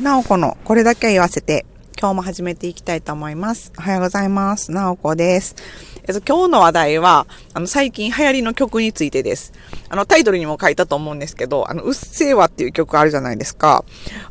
[0.00, 1.66] なおこのこれだけ言わせて、
[1.98, 3.72] 今日も始めていきたいと思います。
[3.76, 4.70] おはようございます。
[4.70, 5.56] なおこです。
[6.06, 9.52] えっと、今日の話題は、あの、最近流行りの曲についてです。
[9.88, 13.84] あの、タイトルにも書いたと思うんですけど、あの、うっせぇわっていう曲あるじゃないですか。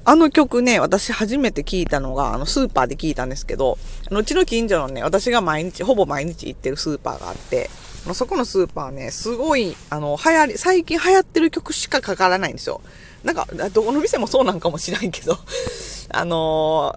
[0.06, 3.78] あの曲ね、私初めて聞いたのが、あの、スーパーで聞いたんですけど、
[4.10, 7.70] あの、うちの近所のね、私が毎日、ほぼ毎日行ってるスーパーがあって、
[8.08, 12.80] あのそこのスーパーね、すごい、あの、流行り、最近流行ってる曲しかかからないんですよ。
[13.26, 15.38] なんか、どこの店もそうなんかもしれんけど、
[16.12, 16.96] あの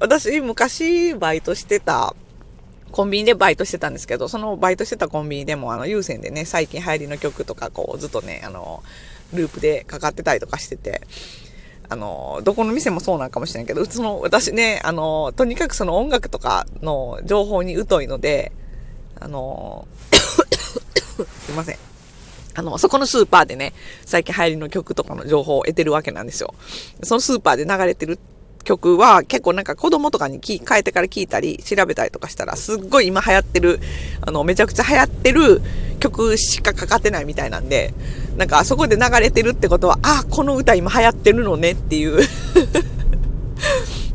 [0.00, 2.14] ー、私、昔、バイトしてた、
[2.90, 8.82] コンビニでバイトしてたんですけど、そのバイトしてたコンビニでも、あの、有線でね、最近流行りの曲とか、こう、ずっとね、あの、
[9.32, 11.00] ループでかかってたりとかしてて、
[11.88, 18.52] あの、どこの店もそうなんかもしれんけど、その、私ね、あの、とにかくその音楽とかの情報に疎いので、
[19.18, 19.86] あの、
[21.46, 21.76] すいません。
[22.54, 23.72] あの、そこのスーパーでね、
[24.04, 26.54] 最近流行りの曲とかの情報を得てるわけなんですよ。
[27.02, 28.18] そのスーパーで流れてる
[28.64, 33.80] 曲は結構なんか子供とかに変えてから聞いたり調べたりとかしたらすっごい今流行ってる、
[34.20, 35.62] あの、めちゃくちゃ流行ってる
[35.98, 37.94] 曲しかかかってないみたいなんで、
[38.36, 42.20] なんかあそこで流れてるってことは、あ、この歌今流行ってるのねっていう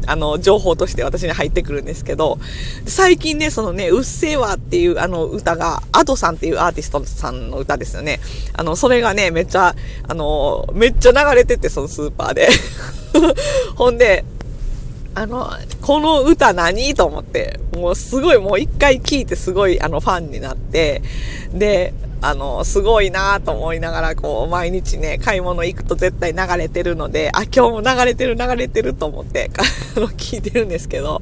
[0.08, 2.40] あの、情報として私に入ってくるんですけど、
[2.86, 8.20] 最近ね、そのね、うっせぇわっていうあの歌が、アドさんっていうアーティストさんの歌ですよね。
[8.54, 9.76] あの、それがね、めっちゃ、
[10.08, 12.50] あの、めっちゃ流れてて、そのスーパーで。
[13.76, 14.24] ほんで、
[15.14, 16.94] あの、この歌何？
[16.94, 21.02] と思って、もうすごいもう一回聴いてすごいあのファンになって、
[21.52, 29.52] で、あの、すごいなと思いながら、こう、毎日ね、買い物行くと絶対流れてるので、あ、今日も流れてる流れてると思って、
[29.96, 31.22] あの、聞いてるんですけど、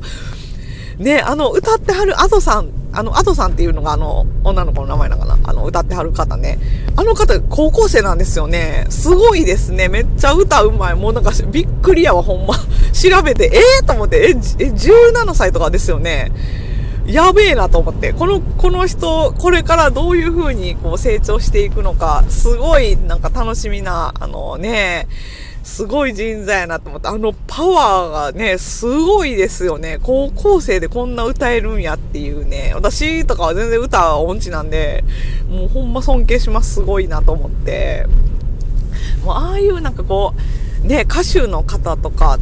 [0.98, 6.58] ね、あの、歌ってはるアドさん、あの、アドさんっていうのがあの、女の子の名前なのかなあの、歌ってはる方ね。
[6.96, 8.86] あの方、高校生なんですよね。
[8.90, 9.90] すごいですね。
[9.90, 10.96] めっちゃ歌うまい。
[10.96, 12.56] もうなんか、びっくりやわ、ほんま。
[12.94, 16.32] 調べて、ええー、と思って、え、17歳とかですよね。
[17.06, 25.08] やべえなと思って、この、この人、これからどういう風にこう成長していくのか、すごいなんか楽しみな、あのね、
[25.66, 30.00] すごい人材やなと思って、あのパワーがね、すごいですよね。
[30.02, 32.72] 高校生でこんな歌えるんやっていうね。
[32.76, 35.04] 私とかは全然歌は音痴なんで、
[35.50, 36.76] もうほんま尊敬します。
[36.76, 38.06] すごいなと思って。
[39.24, 40.34] もうああいうなんかこ
[40.84, 42.40] う、ね、歌手の方とか、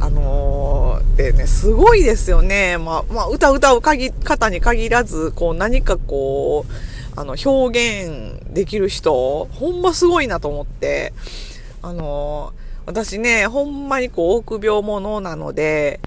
[0.00, 2.78] あのー、でね、すごいですよね。
[2.78, 11.12] まあ、まあ、歌歌う限方に限らず、こう何かこう、あの、表現できる人、ほんますごいなと思って、
[11.82, 16.00] あのー、私ね、ほんまにこう、臆病者なので、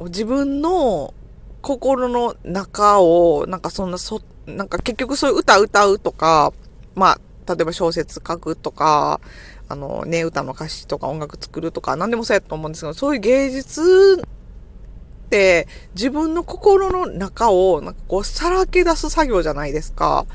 [0.00, 1.14] 自分の
[1.62, 6.52] 心の中を、なんかそんな、そ、なんか結局そういう歌歌うとか、
[6.94, 9.20] まあ、例えば小説書くとか、
[9.68, 20.26] あのね、歌の歌詞とか音楽作るとか、何でもそうやと思うんですけど、そういう芸術って自分の心の中をなんかこうさらけ出す作業じゃないですか。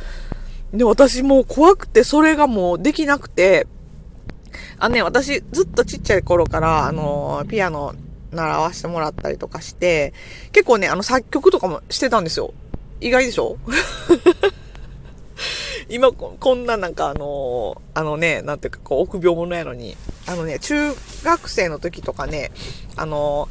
[0.73, 3.67] で、私もう怖くてそれがもうできなくて、
[4.79, 7.93] あのね、私ずっとちっちゃい頃から、あの、ピアノ
[8.31, 10.13] 習わせてもらったりとかして、
[10.51, 12.53] 結構ね、あの作曲とかもしてたんですよ。
[12.99, 13.57] 意外でしょ？
[15.91, 19.97] 今こんななんかあのあのね、なんていうかこう臆病者やのに、
[20.27, 20.93] あのね、中
[21.23, 22.51] 学生の時とかね、
[22.95, 23.49] あの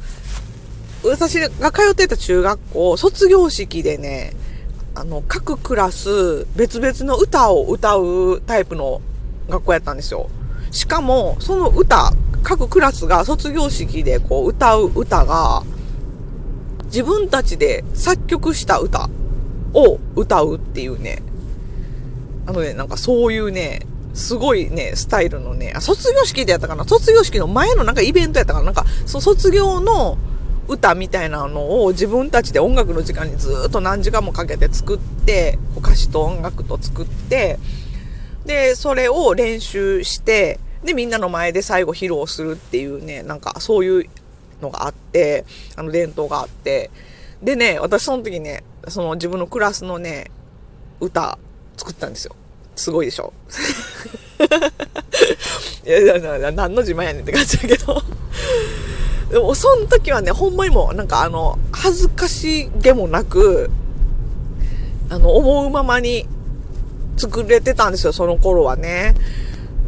[1.03, 4.33] 私が通ってた中学校、卒業式でね、
[4.93, 9.01] あの、各クラス別々の歌を歌うタイプの
[9.49, 10.29] 学校やったんですよ。
[10.71, 12.11] しかも、その歌、
[12.43, 15.63] 各クラスが卒業式でこう歌う歌が、
[16.85, 19.09] 自分たちで作曲した歌
[19.73, 21.23] を歌うっていうね、
[22.51, 23.79] あのね、なんかそういうね、
[24.13, 26.83] すごいね、スタイルのね、あ、卒業式でやったかな？
[26.83, 28.65] 卒業式の前のなんかイベントやったかな？
[28.65, 30.17] なんか、そ卒業の
[30.67, 37.57] 歌みたいなのを自分たちで音楽の時間にずっと何時間もかけて作って、歌詞と音楽と作って、
[38.45, 44.09] で、それを練習して、で、みんなの前で最後披露するっていうね、なんかそういう
[44.61, 45.45] のがあって、
[45.77, 46.91] あの伝統があって、
[47.41, 50.29] でね、私その時ね、その自分のクラスのね、
[50.99, 51.39] 歌
[51.77, 52.35] 作ったんですよ。
[52.81, 53.33] すごいでしょ
[55.85, 58.01] いや、いや何の自慢やねんって感じだけど
[59.29, 63.69] でも、その時はね、ほんまにも、なんかあの、恥ずかしげもなく、
[65.09, 66.25] あの、思うままに
[67.17, 69.15] 作れてたんですよ、その頃はね。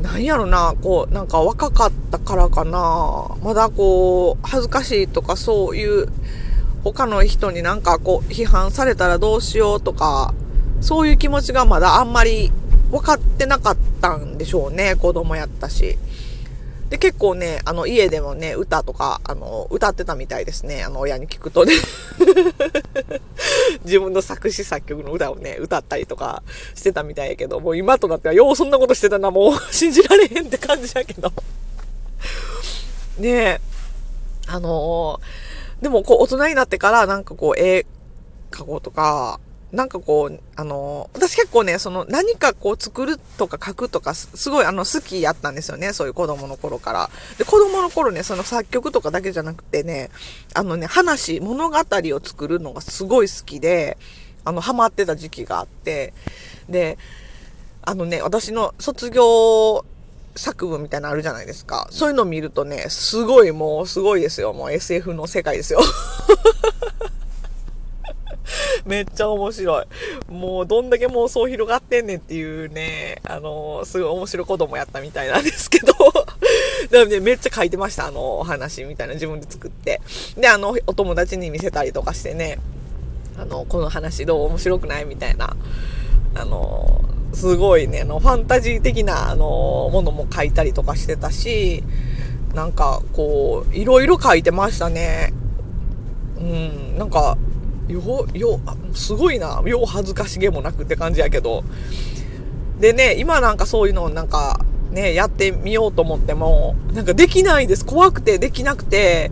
[0.02, 3.36] なんやろな、こう、なんか若かったからかな。
[3.42, 6.08] まだこう、恥ずかしいとかそういう、
[6.84, 10.34] 他の人になんかこう、批判されたらどうしようとか、
[10.80, 12.52] そういう気持ちがまだあんまり
[12.94, 14.96] 分かってなかったんでしょうね。
[14.96, 15.98] 子供やったし。
[16.92, 20.84] で、結構ね、あの、家でもね、歌とか、あの、歌ってたみたいですね。
[20.84, 21.74] あの、親に聞くとね。
[23.84, 26.44] 自分の作詞作曲の歌をね、歌ったりとか
[26.76, 31.34] してたみたいやけど、もう今となっては、ようそんなことしてたな、もう 信じられへんって感じやけど。
[33.18, 33.62] ねえ、
[34.46, 37.88] あのー、でもこう大人になってからなんかこう絵
[38.52, 39.40] 描こうとか、
[39.74, 45.94] なんかこう、あの、私結構ね、その何かこう作るとか書くとか、すごいあの好きやったんですよね。
[45.94, 47.10] そういう子供の頃から。
[47.40, 50.12] で、子供の頃ね、その作曲とかだけじゃなくてね、
[50.54, 53.98] あのね、話、物語を作るのがすごい好きで、
[54.46, 56.14] あの、ハマってた時期があって、
[56.70, 57.00] で、
[57.82, 59.84] あのね、私の卒業
[60.36, 61.88] 作文みたいなのあるじゃないですか。
[61.90, 64.54] そういうのを見るとね、すごいもう、すごいですよ。
[64.54, 65.80] もう SF の世界ですよ。
[68.86, 69.86] めっちゃ面白い。
[70.32, 75.94] もうどんだけ妄想広がってんねんっていうね、あの、すごい面白い子供やったみたいなんですけど、
[76.92, 80.02] でもね、めっちゃ書いてました、あの、お話みたいな自分で作って。
[80.38, 82.60] で、あの、お友達に見せたりとかしてね、
[83.38, 85.56] あの、この話どう面白くないみたいな、
[86.36, 87.02] あの、
[87.34, 91.84] すごいね、あの、ファンタジー的な、あの、ものも書いたりとかしてたし、
[92.54, 95.34] なんか、こう、いろいろ書いてましたね。
[96.38, 97.38] うん、なんか、
[97.88, 98.60] よ、よ、
[98.94, 99.62] すごいな。
[99.66, 101.64] よう恥ずかしげもなくって感じやけど。
[102.80, 104.60] でね、今なんかそういうのをなんか、
[104.92, 107.86] ね、やってみようと思っても、なんかできないです。
[107.86, 109.32] 怖くてできなくて。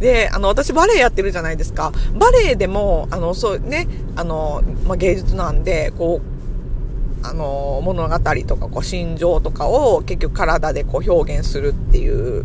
[0.00, 1.92] で、あの、私バレエやってるじゃないですか。
[2.18, 3.86] バレエでも、あの、そうね、
[4.16, 12.44] あの、まあ、芸術なんで、こう、あの、物語とか、こう、心情とかを結局体でこう表現するっていう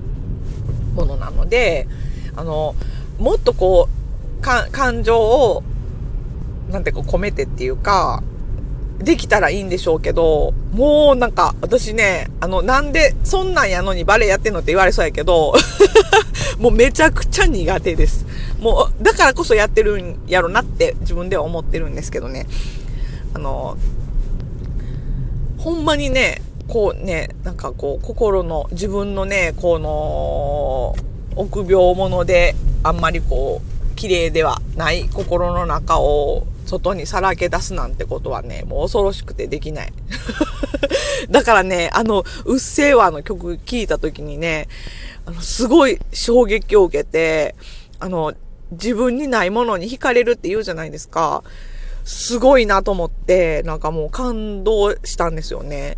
[0.95, 1.88] ものなので、
[2.36, 2.75] あの、
[3.18, 3.99] もっとこう、
[4.41, 5.63] 感情を、
[6.69, 8.24] なんてこうか込めてっていうか、
[9.00, 15.53] できたらいいんでしょうけど、もうなんか、私ね、あの、なんで、そんなんやのにバレエやってんのって言われそうやけど、
[16.59, 18.25] もうめちゃくちゃ苦手です。
[18.59, 22.45] もう、だからこそやってるんやろなって自分では思ってるんですけどね。
[23.33, 23.77] あの、
[25.57, 30.95] ほんまにね、こうね、なんかこう、心の、自分のね、この、
[31.36, 39.94] 臆病者で、あんまりこう、綺麗ではない心の中を外にさらけ出すなんてことはね、もう恐ろしくてできない。
[41.30, 44.69] だからね、あの、うっせぇわの曲聴いた時にね、
[45.25, 47.56] あの、すごい衝撃を受けて、
[48.00, 48.34] あの、
[48.72, 51.44] 自分にないものに惹かれるって言うじゃないですか。
[52.06, 55.98] すごいなと思って、なんかもう感動したんですよね。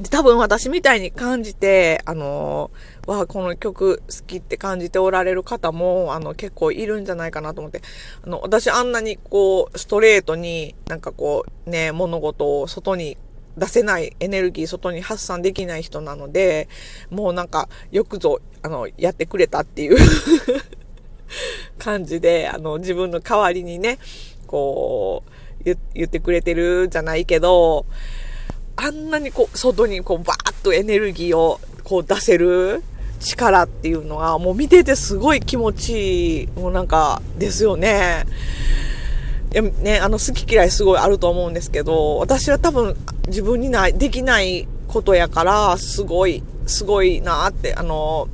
[0.00, 7.82] で、多分私みたいに感じて、あのー、わ、この曲好きって感じておられる方も、あの、結構いるんじゃないかなと思って、
[8.22, 13.16] あの、私あんなにこう、ストレートになんかこう、ね、物事を外に
[13.56, 16.68] 出せないエネルギー外に発散できない人なので、
[17.10, 19.98] もうなんか、よくぞ、あの、やってくれたっていう
[21.78, 23.98] 感じで、あの、自分の代わりにね、
[24.46, 25.30] こう、
[25.64, 27.86] 言ってくれてるじゃないけど、
[28.76, 32.82] あんなにこう、外にこう、バーッとエネルギーをこう出せる
[33.24, 38.26] 力っていうのが、もう見ててすごい気持ちいい、もうなんか、ですよね。
[39.52, 48.28] いやね、あの、好き嫌いすごいあると思うんですけど、私は多分自分にない、できないことやから、すごい、すごいなって、あの、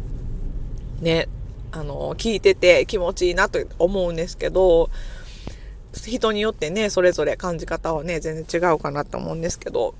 [1.00, 1.28] ね、
[1.72, 4.90] あの、聞いてて気持ちいいなと思うんですけど、
[5.92, 9.94] 人によってね、それぞれ感じ方はね、全然違うかなと思うんですけど、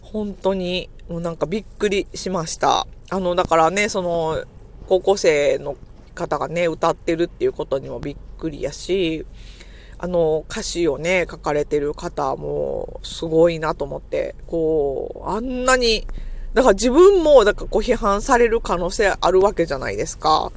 [0.00, 2.86] 本当に、もうなんかびっくりしました。
[3.10, 4.44] あの、だからね、その、
[4.88, 5.76] 高校生の
[6.14, 9.26] 方がね、歌ってるっていうことにもびっくりやし、
[9.98, 16.06] あの、歌詞をね、書かれてる方もすごいなと思って、こう、あんなに、
[16.54, 20.52] だから自分も、だからこう批判される可能性あるわけじゃないですか。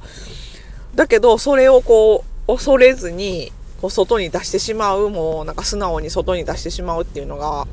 [0.94, 3.50] だけど、それをこう、恐れずに、
[3.82, 7.66] こう、外に出してしまう、もう、なんか素直に外に出してしまうっていうのが、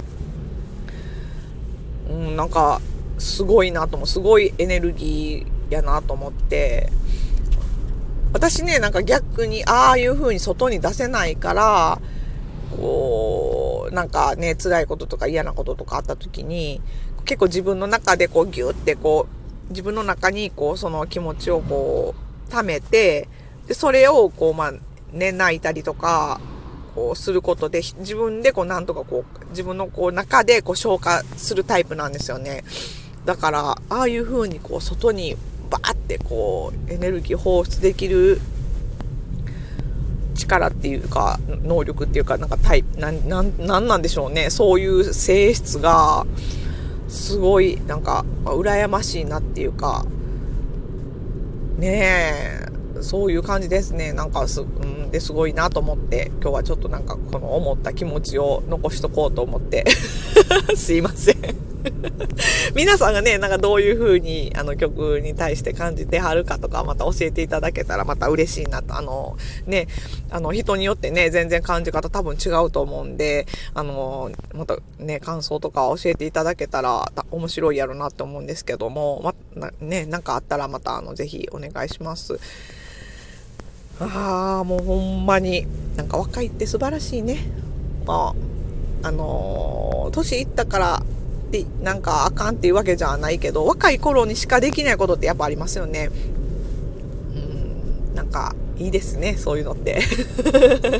[2.12, 2.82] うん、なんか、
[3.18, 4.08] すごいなと思う。
[4.08, 6.91] すごいエネルギーやなと思って、
[8.34, 12.01] 私ね、なんか逆に、ああいう風に外に出せないから、
[12.75, 16.82] こう、なんかね、辛いこととか嫌なこととかあった時に、
[17.25, 19.27] 結構自分の中でこうギュってこ
[19.70, 22.15] う、自分の中にこう、その気持ちをこ
[22.48, 23.27] う、溜めて、
[23.68, 24.74] で、それをこう、まあ、
[25.13, 26.39] ね、泣いたりとか、
[26.96, 32.64] こうすることで、自分でこうなんとかこう、自分のこう中でこう消化するタイプなんですよね。
[33.26, 35.36] だから、ああいう風にこう外に
[35.70, 38.42] バーってこうエネルギー放出できる
[40.36, 44.50] 力っていうか、能力っていうか、なんかタイプ、なん、なん、なんなんでしょうね。
[44.50, 46.26] そういう性質が、
[47.08, 50.06] すごい、なんか、羨ましいなっていうか、
[51.78, 52.71] ねえ、
[53.03, 54.13] そういう感じですね。
[54.13, 59.86] なんかす、うん、ですごいなと思って、今日はちょっとなんかこの思った気持ちを残しとこうと思って、
[60.75, 61.72] すいません。
[62.75, 69.88] 皆さんがね、なんかどういう風にあの曲に対して感じてはるかとか、また教えていただけたらまた嬉しいなと、あの、ね、
[70.29, 82.39] あの、人によってね、全然感じ方多分違うと思うんで、あの、またね、感想とか教えていただけたら面白いやろなって思うんですけども、ま、ね、なんかあったらまたあの、ぜひお願いします。
[84.00, 87.40] ああ、もうほんまに、なんか若いって素晴らしいね。
[88.06, 88.34] ま
[89.04, 96.10] あ、あのー、年いったからってなんかあかんっていうわけじゃないけど、若い頃にしかできないことってやっぱありますよね。
[97.36, 97.40] う
[98.12, 100.02] ん、なんかいいですね、そういうのって。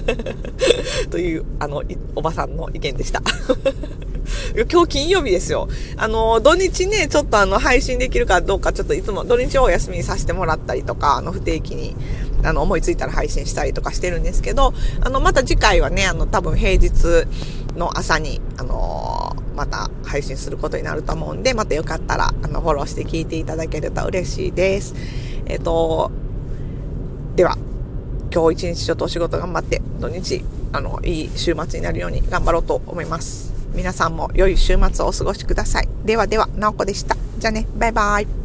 [1.10, 1.84] という、あの、
[2.16, 3.24] おばさんの意見でした。
[4.72, 5.68] 今日金曜日ですよ。
[5.98, 11.96] あの、土日ね、ちょっとあの、配信できるかどうか、ちょっといつも土日をお休みにさせてもらったりとか、あの、不定期に、
[12.44, 17.28] あの、思いついたら配信したりとかしてるんですけど、あの、また次回はね、あの、多分平日
[17.78, 24.96] の朝に、あのまた配信することになると思うんで、またよかったら、あの、フォローして聞いていただけると嬉しいです。
[25.46, 26.12] えっ、ー、と、
[27.36, 27.58] では、
[28.34, 33.54] 今日一日ちょっとお仕事頑張って、土日、あの、いい週末になるように頑張ろうと思います。
[33.74, 35.88] 皆さんも良い週末をお過ごしください。
[36.06, 37.16] ではでは、なおこでした。
[37.38, 38.41] じゃあね、バイバイ。